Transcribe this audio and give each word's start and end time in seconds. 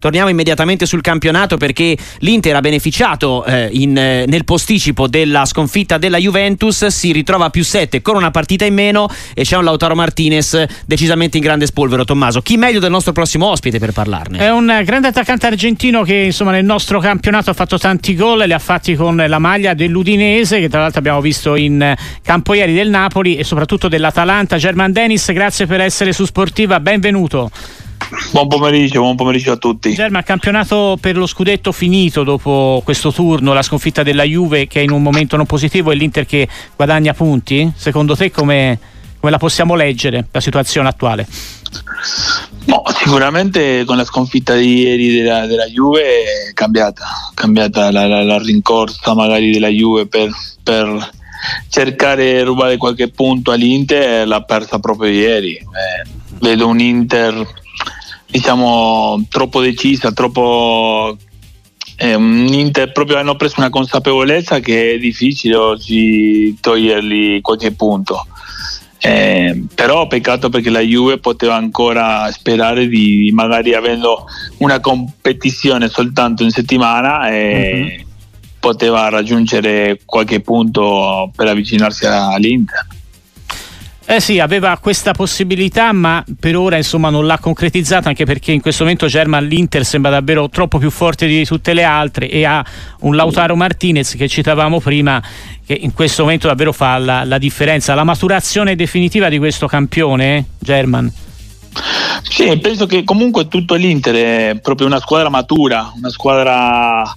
Torniamo 0.00 0.28
immediatamente 0.28 0.86
sul 0.86 1.00
campionato 1.00 1.56
perché 1.56 1.96
l'Inter 2.18 2.54
ha 2.54 2.60
beneficiato 2.60 3.44
eh, 3.44 3.68
in, 3.72 3.98
eh, 3.98 4.26
nel 4.28 4.44
posticipo 4.44 5.08
della 5.08 5.44
sconfitta 5.44 5.98
della 5.98 6.18
Juventus, 6.18 6.86
si 6.86 7.10
ritrova 7.10 7.46
a 7.46 7.50
più 7.50 7.64
7 7.64 8.00
con 8.00 8.14
una 8.14 8.30
partita 8.30 8.64
in 8.64 8.74
meno 8.74 9.08
e 9.34 9.42
c'è 9.42 9.56
un 9.56 9.64
Lautaro 9.64 9.96
Martinez 9.96 10.64
decisamente 10.86 11.38
in 11.38 11.42
grande 11.42 11.66
spolvero. 11.66 12.04
Tommaso, 12.04 12.42
chi 12.42 12.56
meglio 12.56 12.78
del 12.78 12.92
nostro 12.92 13.10
prossimo 13.10 13.46
ospite 13.46 13.80
per 13.80 13.90
parlarne? 13.90 14.38
È 14.38 14.52
un 14.52 14.82
grande 14.84 15.08
attaccante 15.08 15.48
argentino 15.48 16.04
che 16.04 16.14
insomma 16.14 16.52
nel 16.52 16.64
nostro 16.64 17.00
campionato 17.00 17.50
ha 17.50 17.54
fatto 17.54 17.76
tanti 17.76 18.14
gol, 18.14 18.44
li 18.46 18.52
ha 18.52 18.60
fatti 18.60 18.94
con 18.94 19.16
la 19.16 19.38
maglia 19.40 19.74
dell'Udinese 19.74 20.60
che 20.60 20.68
tra 20.68 20.78
l'altro 20.78 21.00
abbiamo 21.00 21.20
visto 21.20 21.56
in 21.56 21.92
campo 22.22 22.54
ieri 22.54 22.72
del 22.72 22.88
Napoli 22.88 23.34
e 23.34 23.42
soprattutto 23.42 23.88
dell'Atalanta. 23.88 24.58
German 24.58 24.92
Dennis, 24.92 25.32
grazie 25.32 25.66
per 25.66 25.80
essere 25.80 26.12
su 26.12 26.24
Sportiva, 26.24 26.78
benvenuto. 26.78 27.50
Buon 28.32 28.48
pomeriggio, 28.48 29.00
buon 29.00 29.16
pomeriggio 29.16 29.52
a 29.52 29.56
tutti. 29.56 29.92
Germa, 29.92 30.22
campionato 30.22 30.96
per 30.98 31.16
lo 31.16 31.26
scudetto 31.26 31.72
finito 31.72 32.24
dopo 32.24 32.80
questo 32.82 33.12
turno, 33.12 33.52
la 33.52 33.62
sconfitta 33.62 34.02
della 34.02 34.22
Juve 34.22 34.66
che 34.66 34.80
è 34.80 34.82
in 34.82 34.92
un 34.92 35.02
momento 35.02 35.36
non 35.36 35.44
positivo 35.44 35.90
e 35.90 35.94
l'Inter 35.94 36.24
che 36.24 36.48
guadagna 36.74 37.12
punti. 37.12 37.70
Secondo 37.76 38.16
te 38.16 38.30
come, 38.30 38.78
come 39.18 39.30
la 39.30 39.38
possiamo 39.38 39.74
leggere 39.74 40.26
la 40.30 40.40
situazione 40.40 40.88
attuale? 40.88 41.26
No, 42.64 42.82
sicuramente 42.96 43.84
con 43.84 43.96
la 43.96 44.04
sconfitta 44.04 44.54
di 44.54 44.80
ieri 44.80 45.14
della, 45.14 45.46
della 45.46 45.66
Juve 45.66 46.02
è 46.02 46.52
cambiata, 46.54 47.04
cambiata 47.34 47.90
la, 47.90 48.06
la, 48.06 48.22
la, 48.22 48.38
rincorsa 48.38 49.14
magari 49.14 49.50
della 49.50 49.68
Juve 49.68 50.06
per, 50.06 50.30
per 50.62 51.10
cercare 51.68 52.32
di 52.34 52.40
rubare 52.40 52.78
qualche 52.78 53.08
punto 53.08 53.52
all'Inter 53.52 54.26
l'ha 54.26 54.42
persa 54.42 54.78
proprio 54.78 55.10
ieri. 55.10 55.56
Eh, 55.56 56.08
vedo 56.40 56.68
un 56.68 56.80
Inter 56.80 57.66
diciamo 58.30 59.24
troppo 59.28 59.60
decisa, 59.60 60.12
troppo 60.12 61.16
eh, 61.96 62.12
Inter 62.12 62.92
proprio 62.92 63.16
hanno 63.18 63.34
preso 63.34 63.54
una 63.58 63.70
consapevolezza 63.70 64.60
che 64.60 64.94
è 64.94 64.98
difficile 64.98 65.56
oggi 65.56 66.56
togliergli 66.60 67.40
qualche 67.40 67.72
punto. 67.72 68.26
Eh, 69.00 69.64
però 69.74 70.08
peccato 70.08 70.48
perché 70.48 70.70
la 70.70 70.80
Juve 70.80 71.18
poteva 71.18 71.54
ancora 71.54 72.28
sperare 72.32 72.88
di 72.88 73.30
magari 73.32 73.72
avendo 73.74 74.26
una 74.58 74.80
competizione 74.80 75.88
soltanto 75.88 76.42
in 76.42 76.50
settimana 76.50 77.28
e 77.30 77.72
mm-hmm. 77.74 78.08
poteva 78.58 79.08
raggiungere 79.08 80.00
qualche 80.04 80.40
punto 80.40 81.30
per 81.34 81.46
avvicinarsi 81.46 82.06
all'Inter. 82.06 82.86
Eh 84.10 84.20
sì, 84.20 84.40
aveva 84.40 84.78
questa 84.78 85.12
possibilità, 85.12 85.92
ma 85.92 86.24
per 86.40 86.56
ora 86.56 86.78
insomma 86.78 87.10
non 87.10 87.26
l'ha 87.26 87.36
concretizzata, 87.36 88.08
anche 88.08 88.24
perché 88.24 88.52
in 88.52 88.62
questo 88.62 88.84
momento 88.84 89.06
German 89.06 89.44
l'Inter 89.46 89.84
sembra 89.84 90.10
davvero 90.10 90.48
troppo 90.48 90.78
più 90.78 90.90
forte 90.90 91.26
di 91.26 91.44
tutte 91.44 91.74
le 91.74 91.82
altre 91.82 92.30
e 92.30 92.42
ha 92.46 92.64
un 93.00 93.14
Lautaro 93.14 93.54
Martinez 93.54 94.14
che 94.14 94.26
citavamo 94.26 94.80
prima, 94.80 95.22
che 95.66 95.74
in 95.74 95.92
questo 95.92 96.22
momento 96.22 96.46
davvero 96.46 96.72
fa 96.72 96.96
la, 96.96 97.24
la 97.24 97.36
differenza. 97.36 97.92
La 97.92 98.04
maturazione 98.04 98.76
definitiva 98.76 99.28
di 99.28 99.36
questo 99.36 99.66
campione, 99.66 100.46
German? 100.58 101.12
Sì, 102.22 102.56
penso 102.56 102.86
che 102.86 103.04
comunque 103.04 103.46
tutto 103.46 103.74
l'Inter 103.74 104.14
è 104.14 104.58
proprio 104.58 104.86
una 104.86 105.00
squadra 105.00 105.28
matura, 105.28 105.92
una 105.94 106.08
squadra 106.08 107.14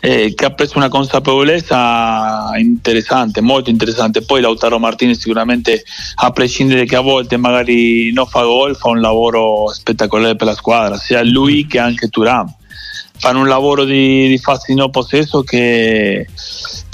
eh, 0.00 0.34
che 0.34 0.44
ha 0.44 0.50
preso 0.50 0.76
una 0.76 0.88
consapevolezza 0.88 2.50
interessante, 2.58 3.40
molto 3.40 3.70
interessante. 3.70 4.22
Poi 4.22 4.40
Lautaro 4.40 4.78
Martinez 4.78 5.18
sicuramente, 5.18 5.84
a 6.16 6.30
prescindere 6.30 6.84
che 6.84 6.96
a 6.96 7.00
volte 7.00 7.36
magari 7.36 8.12
non 8.12 8.26
fa 8.26 8.42
gol, 8.42 8.76
fa 8.76 8.88
un 8.88 9.00
lavoro 9.00 9.72
spettacolare 9.72 10.36
per 10.36 10.46
la 10.46 10.54
squadra, 10.54 10.96
sia 10.96 11.22
lui 11.22 11.66
che 11.66 11.78
anche 11.78 12.08
Turam. 12.08 12.52
Fanno 13.18 13.40
un 13.40 13.48
lavoro 13.48 13.84
di, 13.84 14.28
di 14.28 14.38
fase 14.38 14.74
no 14.74 14.90
possesso 14.90 15.42
che 15.42 16.26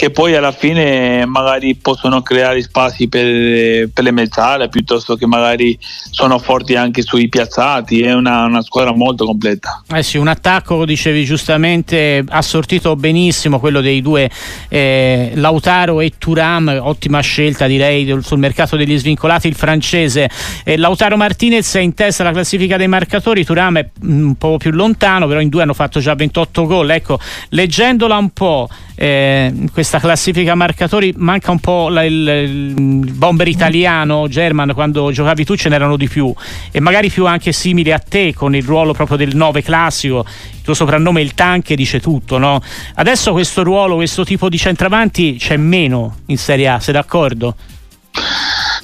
che 0.03 0.11
poi 0.11 0.35
alla 0.35 0.51
fine 0.51 1.25
magari 1.27 1.77
possono 1.77 2.23
creare 2.23 2.61
spazi 2.61 3.07
per, 3.07 3.89
per, 3.91 4.03
le 4.03 4.11
mezzale 4.11 4.69
piuttosto 4.69 5.15
che 5.15 5.29
magari 5.29 5.79
sono 6.11 6.41
forti 6.41 6.75
anche 6.75 7.03
sui 7.03 7.29
piazzati, 7.29 8.03
è 8.03 8.13
una, 8.13 8.47
una 8.47 8.63
squadra 8.63 8.93
molto 8.93 9.25
completa. 9.25 9.81
Eh 9.95 10.03
sì, 10.03 10.17
un 10.17 10.27
attacco, 10.27 10.85
dicevi 10.85 11.25
giustamente, 11.25 12.25
ha 12.29 12.43
sortito 12.43 12.97
benissimo 12.97 13.61
quello 13.61 13.81
dei 13.81 14.03
due 14.03 14.29
eh, 14.69 15.35
Lautaro 15.37 16.01
e 16.01 16.15
Turam, 16.19 16.81
ottima 16.83 17.21
scelta 17.21 17.69
direi 17.69 18.19
sul 18.23 18.41
mercato 18.41 18.75
degli 18.75 18.99
svincolati, 18.99 19.47
il 19.47 19.55
francese. 19.55 20.29
Eh, 20.65 20.79
Lautaro 20.79 21.17
Martinez 21.17 21.77
è 21.77 21.81
in 21.81 21.95
testa 21.95 22.25
alla 22.25 22.33
classifica 22.33 22.77
dei 22.77 22.89
marcatori, 22.89 23.45
Turam 23.45 23.79
è 23.79 23.89
un 24.03 24.35
po' 24.35 24.57
più 24.57 24.73
lontano, 24.73 25.29
però 25.29 25.39
in 25.39 25.49
due 25.49 25.63
hanno 25.63 25.75
fatto 25.75 26.01
già 26.01 26.17
28 26.17 26.67
gol. 26.67 26.91
Ecco, 26.91 27.21
leggendola 27.51 28.17
un 28.17 28.31
po' 28.31 28.69
eh, 28.97 29.53
questa 29.73 29.92
classifica 29.99 30.55
marcatori 30.55 31.13
manca 31.17 31.51
un 31.51 31.59
po' 31.59 31.89
la, 31.89 32.05
il, 32.05 32.13
il, 32.13 33.13
bomber 33.13 33.49
italiano 33.49 34.29
German 34.29 34.73
quando 34.75 35.11
giocavi 35.11 35.45
tu 35.45 35.57
ce 35.57 35.69
n'erano 35.69 35.97
di 35.97 36.09
più 36.09 36.33
e 36.71 36.81
magari 36.81 37.11
più 37.11 37.27
anche 37.27 37.53
simili 37.53 37.93
a 37.93 37.99
te 37.99 38.35
con 38.35 38.55
il 38.55 38.65
ruolo 38.65 38.93
proprio 38.93 39.17
del 39.17 39.35
9 39.35 39.63
classico 39.63 40.25
il 40.55 40.63
tuo 40.63 40.75
soprannome 40.75 41.21
il 41.21 41.35
tank 41.35 41.73
dice 41.75 42.01
tutto 42.01 42.39
no? 42.39 42.61
adesso 42.95 43.33
questo 43.33 43.63
ruolo 43.63 43.97
questo 43.97 44.25
tipo 44.25 44.49
di 44.49 44.59
centravanti 44.59 45.37
c'è 45.39 45.57
meno 45.57 46.19
in 46.27 46.39
Serie 46.39 46.69
A 46.69 46.81
sei 46.81 46.95
d'accordo? 46.95 47.57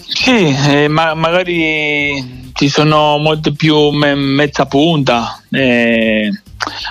Sì, 0.07 0.57
eh, 0.69 0.89
ma 0.89 1.15
magari 1.15 2.51
ci 2.55 2.69
sono 2.69 3.19
molte 3.19 3.53
più 3.53 3.91
me- 3.91 4.15
mezza 4.15 4.67
punta 4.67 5.41
eh, 5.51 6.31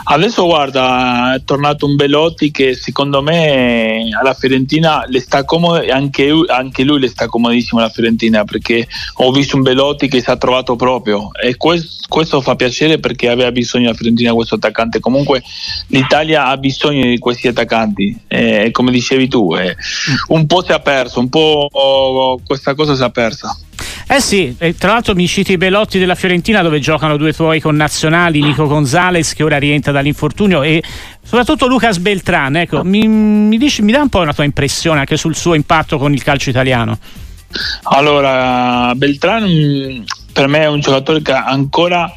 Adesso 0.03 0.45
guarda, 0.45 1.35
è 1.35 1.43
tornato 1.43 1.85
un 1.85 1.95
Belotti 1.95 2.51
che 2.51 2.75
secondo 2.75 3.21
me 3.21 4.09
alla 4.17 4.33
Fiorentina 4.33 5.03
le 5.07 5.19
sta 5.19 5.43
comodo 5.43 5.81
e 5.81 5.91
anche, 5.91 6.31
anche, 6.47 6.83
lui 6.83 6.99
le 6.99 7.07
sta 7.07 7.27
comodissimo 7.27 7.79
alla 7.79 7.89
Fiorentina 7.89 8.43
perché 8.43 8.87
ho 9.15 9.31
visto 9.31 9.55
un 9.55 9.63
Belotti 9.63 10.07
che 10.07 10.21
si 10.21 10.29
è 10.29 10.37
trovato 10.37 10.75
proprio 10.75 11.31
e 11.33 11.57
questo, 11.57 12.05
questo 12.07 12.41
fa 12.41 12.55
piacere 12.55 12.99
perché 12.99 13.29
aveva 13.29 13.51
bisogno 13.51 13.89
la 13.89 13.95
Fiorentina 13.95 14.33
questo 14.33 14.55
attaccante. 14.55 14.99
Comunque 14.99 15.43
l'Italia 15.87 16.45
ha 16.45 16.57
bisogno 16.57 17.05
di 17.05 17.17
questi 17.17 17.47
attaccanti 17.47 18.17
e 18.27 18.69
come 18.71 18.91
dicevi 18.91 19.27
tu, 19.27 19.55
eh, 19.55 19.75
un 20.29 20.45
po' 20.45 20.63
si 20.63 20.71
è 20.71 20.81
perso, 20.81 21.19
un 21.19 21.29
po' 21.29 22.39
questa 22.45 22.75
cosa 22.75 22.95
si 22.95 23.03
è 23.03 23.11
persa. 23.11 23.57
Eh 24.09 24.21
sì, 24.21 24.55
tra 24.77 24.93
l'altro 24.93 25.15
mi 25.15 25.27
citi 25.27 25.51
i 25.51 25.57
Belotti 25.57 25.99
della 25.99 26.15
Fiorentina 26.15 26.61
dove 26.61 26.79
giocano 26.79 27.17
due 27.17 27.33
tuoi 27.33 27.59
connazionali, 27.59 28.41
Nico 28.41 28.65
Gonzalez 28.65 29.33
che 29.33 29.43
ora 29.43 29.57
rientra 29.57 29.91
dall'infortunio 29.91 30.63
e 30.63 30.81
soprattutto 31.21 31.67
Lucas 31.67 31.97
Beltran. 31.97 32.55
Ecco, 32.55 32.85
mi, 32.85 33.05
mi, 33.05 33.57
dici, 33.57 33.81
mi 33.81 33.91
dà 33.91 34.01
un 34.01 34.07
po' 34.07 34.21
una 34.21 34.33
tua 34.33 34.45
impressione 34.45 34.99
anche 34.99 35.17
sul 35.17 35.35
suo 35.35 35.55
impatto 35.55 35.97
con 35.97 36.13
il 36.13 36.23
calcio 36.23 36.49
italiano? 36.49 36.97
Allora, 37.83 38.93
Beltran 38.95 39.43
mm, 39.43 40.03
per 40.31 40.47
me 40.47 40.59
è 40.59 40.67
un 40.67 40.79
giocatore 40.79 41.21
che 41.21 41.33
ancora 41.33 42.09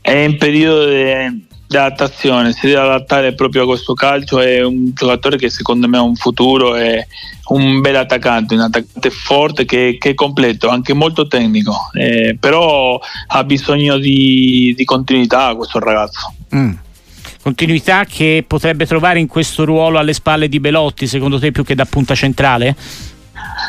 è 0.00 0.12
in 0.12 0.36
periodo 0.36 0.88
di 0.88 1.45
di 1.68 1.76
adattazione, 1.76 2.52
si 2.52 2.66
deve 2.66 2.80
adattare 2.80 3.34
proprio 3.34 3.62
a 3.62 3.66
questo 3.66 3.94
calcio, 3.94 4.40
è 4.40 4.62
un 4.62 4.92
giocatore 4.94 5.36
che 5.36 5.50
secondo 5.50 5.88
me 5.88 5.98
ha 5.98 6.02
un 6.02 6.14
futuro, 6.14 6.74
è 6.76 7.04
un 7.48 7.80
bel 7.80 7.96
attaccante, 7.96 8.54
un 8.54 8.60
attaccante 8.60 9.10
forte 9.10 9.64
che, 9.64 9.96
che 9.98 10.10
è 10.10 10.14
completo, 10.14 10.68
anche 10.68 10.92
molto 10.94 11.26
tecnico, 11.26 11.90
eh, 11.94 12.36
però 12.38 12.98
ha 13.28 13.44
bisogno 13.44 13.98
di, 13.98 14.74
di, 14.76 14.84
continuità 14.84 15.54
questo 15.54 15.78
ragazzo. 15.78 16.32
Mm. 16.54 16.72
Continuità 17.42 18.04
che 18.04 18.44
potrebbe 18.46 18.86
trovare 18.86 19.20
in 19.20 19.28
questo 19.28 19.64
ruolo 19.64 19.98
alle 19.98 20.12
spalle 20.12 20.48
di 20.48 20.58
Belotti, 20.58 21.06
secondo 21.06 21.38
te 21.38 21.52
più 21.52 21.64
che 21.64 21.74
da 21.74 21.84
punta 21.84 22.14
centrale? 22.14 22.74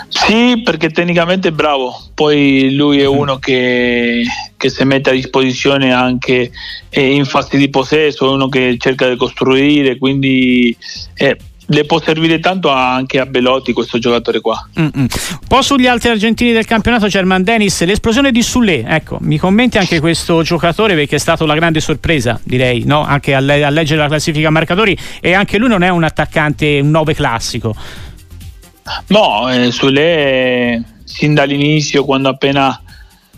Sì, 0.08 0.62
perché 0.64 0.90
tecnicamente 0.90 1.50
è 1.50 1.52
bravo, 1.52 1.96
poi 2.14 2.74
lui 2.74 3.00
è 3.00 3.08
mm. 3.08 3.16
uno 3.16 3.38
che, 3.38 4.24
che 4.67 4.69
si 4.69 4.83
mette 4.83 5.09
a 5.09 5.13
disposizione 5.13 5.91
anche 5.94 6.51
eh, 6.89 7.11
in 7.13 7.25
fase 7.25 7.57
di 7.57 7.69
possesso, 7.69 8.25
è 8.25 8.33
uno 8.33 8.50
che 8.50 8.75
cerca 8.78 9.09
di 9.09 9.16
costruire, 9.16 9.97
quindi 9.97 10.75
eh, 11.16 11.37
le 11.69 11.84
può 11.85 11.99
servire 12.02 12.40
tanto 12.40 12.69
anche 12.69 13.19
a 13.19 13.25
Belotti 13.25 13.73
questo 13.73 13.97
giocatore 13.97 14.40
qua. 14.40 14.67
Mm-mm. 14.79 14.91
Un 14.96 15.08
po' 15.47 15.61
sugli 15.61 15.87
altri 15.87 16.09
argentini 16.09 16.52
del 16.52 16.66
campionato 16.66 17.08
German 17.08 17.43
Dennis, 17.43 17.84
l'esplosione 17.84 18.31
di 18.31 18.41
Sullé, 18.41 18.85
ecco, 18.85 19.17
mi 19.22 19.37
commenti 19.37 19.78
anche 19.78 19.99
questo 19.99 20.43
giocatore 20.43 20.96
perché 20.96 21.16
è 21.16 21.20
stata 21.20 21.46
la 21.46 21.55
grande 21.55 21.79
sorpresa, 21.79 22.40
direi, 22.43 22.84
no? 22.85 23.03
anche 23.03 23.34
a, 23.34 23.40
le- 23.40 23.63
a 23.63 23.70
leggere 23.70 24.02
la 24.02 24.08
classifica 24.08 24.49
marcatori 24.49 24.97
e 25.20 25.34
anche 25.34 25.58
lui 25.58 25.70
non 25.70 25.84
è 25.84 25.90
un 25.90 26.03
attaccante, 26.03 26.79
un 26.81 26.91
9 26.91 27.13
classico. 27.13 27.75
No, 29.08 29.52
eh, 29.52 29.70
Sule 29.72 30.81
sin 31.03 31.34
dall'inizio, 31.34 32.05
quando 32.05 32.29
appena 32.29 32.81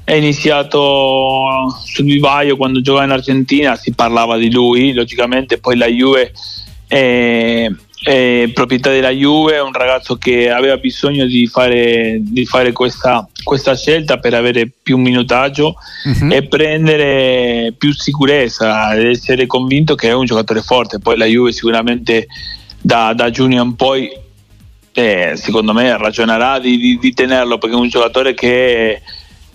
è 0.10 0.16
iniziato 0.16 1.70
sul 1.86 2.06
vivaio, 2.06 2.58
quando 2.58 2.82
giocava 2.82 3.06
in 3.06 3.12
Argentina, 3.12 3.76
si 3.76 3.94
parlava 3.94 4.38
di 4.38 4.52
lui, 4.52 4.92
logicamente 4.92 5.60
poi 5.60 5.78
la 5.78 5.86
Juve 5.86 6.32
è, 6.88 7.70
eh, 8.06 8.52
proprietà 8.52 8.90
della 8.90 9.12
Juve, 9.12 9.60
un 9.60 9.72
ragazzo 9.72 10.16
che 10.16 10.50
aveva 10.50 10.78
bisogno 10.78 11.28
di 11.28 11.46
fare, 11.46 12.18
di 12.22 12.44
fare 12.48 12.72
questa, 12.72 13.30
questa, 13.44 13.76
scelta 13.76 14.18
per 14.18 14.34
avere 14.34 14.68
più 14.82 14.98
minutaggio 14.98 15.76
uh-huh. 16.06 16.34
e 16.34 16.48
prendere 16.48 17.76
più 17.78 17.94
sicurezza, 17.94 18.96
ed 18.96 19.06
essere 19.06 19.46
convinto 19.46 19.94
che 19.94 20.10
è 20.10 20.14
un 20.14 20.26
giocatore 20.26 20.64
forte. 20.64 20.98
Poi 20.98 21.18
la 21.18 21.26
Juve 21.26 21.52
sicuramente 21.52 22.26
da, 22.82 23.14
da 23.14 23.30
giugno 23.30 23.62
in 23.62 23.76
poi, 23.76 24.10
eh, 24.92 25.34
secondo 25.36 25.72
me, 25.72 25.96
ragionerà 25.98 26.58
di, 26.58 26.80
di, 26.80 26.98
di, 26.98 27.14
tenerlo 27.14 27.60
perché 27.60 27.76
è 27.76 27.80
un 27.80 27.90
giocatore 27.90 28.34
che, 28.34 29.04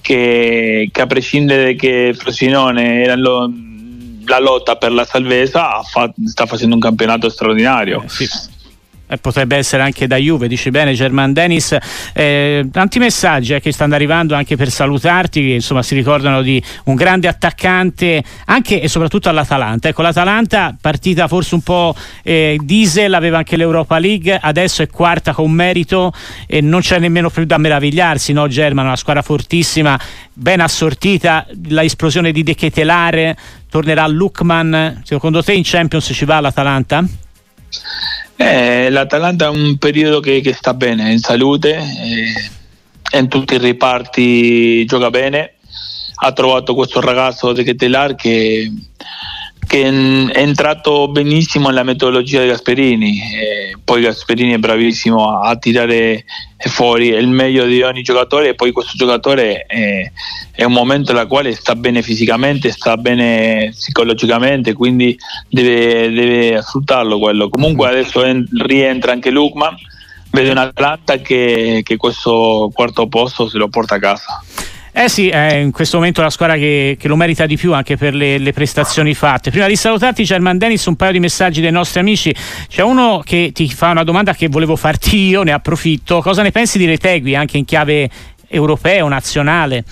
che, 0.05 0.91
che 0.93 1.01
a 1.01 1.07
prescindere 1.07 1.75
che 1.77 2.15
Frosinone 2.15 3.03
era 3.03 3.15
lo, 3.15 3.51
la 4.27 4.39
lotta 4.39 4.77
per 4.77 4.93
la 4.93 5.07
salvezza 5.07 5.83
fa, 5.83 6.13
sta 6.27 6.45
facendo 6.45 6.75
un 6.75 6.81
campionato 6.83 7.31
straordinario. 7.31 8.03
Eh, 8.03 8.09
sì. 8.11 8.29
Eh, 9.07 9.19
potrebbe 9.19 9.57
essere 9.57 9.83
anche 9.83 10.07
da 10.07 10.17
Juve, 10.17 10.49
dice 10.49 10.71
bene 10.71 10.95
German 10.95 11.35
Dennis. 11.35 11.77
Eh, 12.15 12.67
tanti 12.73 12.99
messaggi 12.99 13.53
eh, 13.53 13.61
che 13.61 13.71
stanno 13.71 13.95
arrivando 13.95 14.35
anche 14.35 14.57
per 14.57 14.71
salutarti, 14.71 15.43
che 15.43 15.53
insomma 15.53 15.83
si 15.83 15.95
ricordano 15.95 16.41
di 16.41 16.63
un 16.85 16.95
grande 16.95 17.29
attaccante 17.29 18.25
anche 18.47 18.81
e 18.81 18.89
soprattutto 18.89 19.29
all'Atalanta. 19.29 19.89
Ecco, 19.89 20.01
l'Atalanta 20.01 20.75
partita 20.81 21.29
forse 21.29 21.55
un 21.55 21.61
po' 21.61 21.95
eh, 22.23 22.59
diesel, 22.63 23.13
aveva 23.13 23.37
anche 23.37 23.59
l'Europa 23.59 23.99
League, 23.99 24.39
adesso 24.41 24.83
è 24.83 24.89
quarta 24.89 25.35
con 25.35 25.51
merito 25.51 26.11
e 26.47 26.63
non 26.63 26.81
c'è 26.81 26.99
nemmeno 26.99 27.29
più 27.29 27.45
da 27.45 27.59
meravigliarsi, 27.59 28.33
no 28.33 28.49
German, 28.49 28.87
una 28.87 28.97
squadra 28.97 29.21
fortissima, 29.21 30.01
ben 30.33 30.61
assortita, 30.61 31.47
la 31.69 31.85
esplosione 31.85 32.33
di 32.33 32.43
De 32.43 32.55
Ketelare, 32.55 33.37
tornerà 33.69 34.07
Lukman, 34.07 35.03
secondo 35.05 35.43
te 35.43 35.53
in 35.53 35.63
Champions 35.63 36.11
ci 36.11 36.25
va 36.25 36.41
l'Atalanta? 36.41 37.05
Eh, 38.37 38.91
L'Atalanta 38.91 39.47
è 39.47 39.49
un 39.49 39.77
periodo 39.79 40.21
che, 40.21 40.41
che 40.41 40.53
sta 40.53 40.75
bene, 40.75 41.13
in 41.13 41.19
salute, 41.19 41.77
eh, 41.77 43.19
in 43.19 43.29
tutti 43.29 43.55
i 43.55 43.59
riparti 43.59 44.85
gioca 44.85 45.11
bene. 45.11 45.55
Ha 46.17 46.33
trovato 46.33 46.75
questo 46.75 47.01
ragazzo 47.01 47.53
De 47.53 47.65
Ketelar 47.65 48.15
che 48.15 48.71
che 49.67 49.83
è 49.83 50.39
entrato 50.39 51.09
benissimo 51.09 51.69
nella 51.69 51.83
metodologia 51.83 52.41
di 52.41 52.49
Gasperini, 52.49 53.21
eh, 53.21 53.77
poi 53.83 54.03
Gasperini 54.03 54.53
è 54.53 54.59
bravissimo 54.59 55.29
a, 55.29 55.49
a, 55.49 55.57
tirare 55.57 56.25
fuori 56.57 57.09
il 57.09 57.29
meglio 57.29 57.65
di 57.67 57.83
ogni 57.83 58.03
giocatore 58.03 58.51
e 58.51 58.55
poi 58.55 58.73
questo 58.73 58.93
giocatore 58.97 59.67
è, 59.67 60.11
è 60.53 60.65
un 60.65 60.73
momento 60.73 61.13
nel 61.13 61.27
quale 61.27 61.55
sta 61.55 61.75
bene 61.75 62.03
fisicamente, 62.03 62.71
sta 62.71 62.97
bene 62.97 63.71
psicologicamente, 63.71 64.73
quindi 64.73 65.17
deve, 65.49 66.11
deve 66.11 66.63
sfruttarlo 66.63 67.19
quello. 67.19 67.49
Comunque 67.49 67.89
adesso 67.89 68.25
en, 68.25 68.47
rientra 68.59 69.13
anche 69.13 69.31
Lukman, 69.31 69.77
vede 70.31 70.51
un 70.51 70.59
Atlanta 70.59 71.19
che, 71.19 71.83
che 71.85 71.97
questo 71.97 72.71
quarto 72.73 73.07
posto 73.07 73.49
se 73.49 73.59
lo 73.59 73.69
porta 73.69 73.97
a 73.97 74.01
casa. 74.01 74.43
Eh 74.97 75.09
sì, 75.09 75.29
è 75.29 75.55
in 75.55 75.73
questo 75.73 75.97
momento 75.97 76.23
la 76.23 76.31
squadra 76.31 76.55
che, 76.55 76.97
che 76.97 77.09
lo 77.09 77.17
merita 77.17 77.47
di 77.47 77.57
più 77.57 77.75
anche 77.75 77.97
per 77.97 78.15
le, 78.15 78.39
le, 78.39 78.53
prestazioni 78.53 79.13
fatte. 79.13 79.51
Prima 79.51 79.67
di 79.67 79.75
salutarti, 79.75 80.23
German 80.23 80.57
Dennis, 80.57 80.87
un 80.87 80.95
paio 80.95 81.11
di 81.11 81.19
messaggi 81.19 81.61
dei 81.61 81.73
nostri 81.73 81.99
amici. 81.99 82.33
C'è 82.69 82.83
uno 82.83 83.21
che 83.25 83.51
ti 83.53 83.69
fa 83.69 83.91
una 83.91 84.05
domanda 84.05 84.35
che 84.35 84.47
volevo 84.47 84.77
farti 84.77 85.17
io, 85.17 85.43
ne 85.43 85.51
approfitto. 85.51 86.23
Cosa 86.23 86.43
ne 86.43 86.53
pensi 86.53 86.79
di 86.79 86.85
Retegui 86.85 87.35
anche 87.35 87.59
in 87.59 87.65
chiave 87.65 88.09
europea 88.47 89.03
o 89.03 89.09
nazionale? 89.09 89.83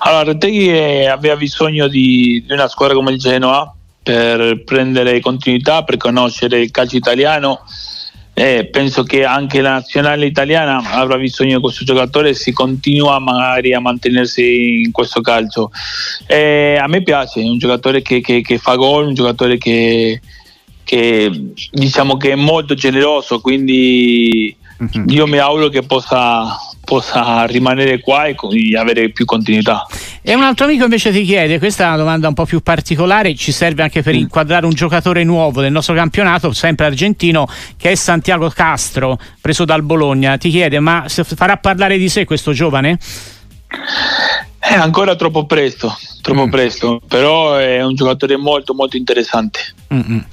Allora, 0.00 0.24
Retegui 0.24 1.06
aveva 1.06 1.36
bisogno 1.36 1.88
di, 1.88 2.44
di 2.46 2.52
una 2.52 2.68
squadra 2.68 2.94
come 2.94 3.12
il 3.12 3.18
Genoa 3.18 3.74
per 4.02 4.64
prendere 4.64 5.18
continuità, 5.20 5.82
per 5.82 5.96
conoscere 5.96 6.60
il 6.60 6.70
calcio 6.70 6.96
italiano 6.96 7.62
eh, 8.34 8.68
penso 8.70 9.02
che 9.02 9.24
anche 9.24 9.60
la 9.60 9.72
nazionale 9.72 10.24
italiana 10.24 10.78
avrà 10.92 11.18
bisogno 11.18 11.56
di 11.56 11.62
questo 11.62 11.84
giocatore 11.84 12.30
e 12.30 12.34
si 12.34 12.52
continua 12.52 13.18
magari 13.18 13.74
a 13.74 13.80
mantenersi 13.80 14.82
in 14.84 14.90
questo 14.90 15.20
calcio. 15.20 15.70
Eh, 16.26 16.78
a 16.80 16.86
me 16.86 17.02
piace, 17.02 17.40
è 17.40 17.44
un 17.44 17.58
giocatore 17.58 18.00
che, 18.00 18.20
che, 18.20 18.40
che 18.40 18.58
fa 18.58 18.76
gol, 18.76 19.08
un 19.08 19.14
giocatore 19.14 19.58
che, 19.58 20.20
che, 20.82 21.52
diciamo 21.70 22.16
che 22.16 22.32
è 22.32 22.36
molto 22.36 22.74
generoso, 22.74 23.40
quindi 23.40 24.56
uh-huh. 24.78 25.04
io 25.08 25.26
mi 25.26 25.36
auguro 25.36 25.68
che 25.68 25.82
possa, 25.82 26.56
possa 26.84 27.44
rimanere 27.46 28.00
qua 28.00 28.26
e 28.26 28.36
avere 28.76 29.10
più 29.10 29.24
continuità. 29.24 29.86
E 30.20 30.34
un 30.34 30.42
altro 30.42 30.66
amico 30.66 30.84
invece 30.84 31.10
ti 31.10 31.24
chiede, 31.24 31.58
questa 31.58 31.84
è 31.84 31.86
una 31.88 31.96
domanda 31.96 32.28
un 32.28 32.34
po' 32.34 32.44
più 32.44 32.60
particolare, 32.60 33.34
ci 33.34 33.52
serve 33.52 33.82
anche 33.82 34.02
per 34.02 34.14
mm. 34.14 34.18
inquadrare 34.18 34.66
un 34.66 34.72
giocatore 34.74 35.24
nuovo 35.24 35.60
del 35.60 35.72
nostro 35.72 35.94
campionato, 35.94 36.52
sempre 36.52 36.86
argentino, 36.86 37.48
che 37.76 37.92
è 37.92 37.94
Santiago 37.94 38.48
Castro, 38.50 39.18
preso 39.40 39.64
dal 39.64 39.82
Bologna. 39.82 40.36
Ti 40.36 40.50
chiede, 40.50 40.80
ma 40.80 41.06
farà 41.08 41.56
parlare 41.56 41.98
di 41.98 42.08
sé 42.08 42.24
questo 42.24 42.52
giovane? 42.52 42.98
È 44.58 44.74
ancora 44.74 45.16
troppo 45.16 45.44
presto, 45.46 45.96
troppo 46.20 46.46
mm. 46.46 46.50
presto, 46.50 47.00
però 47.08 47.56
è 47.56 47.82
un 47.82 47.94
giocatore 47.94 48.36
molto 48.36 48.74
molto 48.74 48.96
interessante. 48.96 49.60
Mm-mm. 49.92 50.24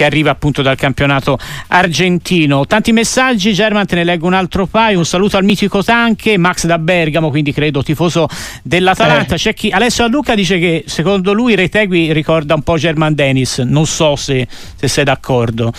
Che 0.00 0.06
arriva 0.06 0.30
appunto 0.30 0.62
dal 0.62 0.76
campionato 0.76 1.38
argentino. 1.66 2.64
Tanti 2.64 2.90
messaggi, 2.90 3.52
German, 3.52 3.84
te 3.84 3.96
ne 3.96 4.04
leggo 4.04 4.26
un 4.26 4.32
altro 4.32 4.64
paio. 4.64 4.96
Un 4.96 5.04
saluto 5.04 5.36
al 5.36 5.44
mitico 5.44 5.84
Tanche, 5.84 6.38
Max 6.38 6.64
da 6.64 6.78
Bergamo, 6.78 7.28
quindi 7.28 7.52
credo 7.52 7.82
tifoso 7.82 8.26
dell'Atalanta. 8.62 9.34
Eh. 9.34 9.36
C'è 9.36 9.52
chi, 9.52 9.68
Alessio 9.68 10.08
Luca 10.08 10.34
dice 10.34 10.58
che 10.58 10.84
secondo 10.86 11.34
lui 11.34 11.54
Retegui 11.54 12.14
ricorda 12.14 12.54
un 12.54 12.62
po' 12.62 12.78
German 12.78 13.12
Dennis. 13.12 13.58
Non 13.58 13.84
so 13.84 14.16
se, 14.16 14.48
se 14.74 14.88
sei 14.88 15.04
d'accordo. 15.04 15.70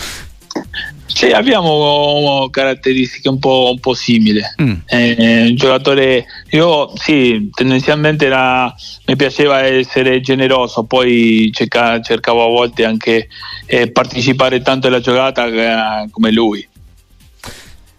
Sì, 1.14 1.30
abbiamo 1.30 2.48
caratteristiche 2.50 3.28
un 3.28 3.38
po', 3.38 3.70
un 3.72 3.80
po 3.80 3.94
simili. 3.94 4.40
Mm. 4.60 4.72
Eh, 4.86 5.46
un 5.48 5.56
giocatore, 5.56 6.24
io 6.50 6.92
sì, 6.96 7.50
tendenzialmente 7.52 8.26
era, 8.26 8.74
mi 9.06 9.16
piaceva 9.16 9.62
essere 9.62 10.20
generoso, 10.20 10.84
poi 10.84 11.50
cerca, 11.52 12.00
cercavo 12.00 12.44
a 12.44 12.48
volte 12.48 12.84
anche 12.84 13.28
eh, 13.66 13.90
partecipare 13.92 14.62
tanto 14.62 14.86
alla 14.86 15.00
giocata 15.00 15.46
eh, 15.46 16.08
come 16.10 16.32
lui. 16.32 16.66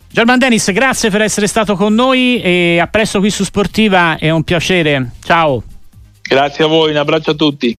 German 0.09 0.39
Dennis, 0.39 0.71
grazie 0.71 1.09
per 1.09 1.21
essere 1.21 1.47
stato 1.47 1.75
con 1.75 1.93
noi 1.93 2.41
e 2.41 2.79
a 2.79 2.87
presto 2.87 3.19
qui 3.19 3.29
su 3.29 3.43
Sportiva, 3.43 4.17
è 4.17 4.29
un 4.29 4.43
piacere. 4.43 5.11
Ciao. 5.23 5.63
Grazie 6.21 6.63
a 6.63 6.67
voi, 6.67 6.91
un 6.91 6.97
abbraccio 6.97 7.31
a 7.31 7.35
tutti. 7.35 7.71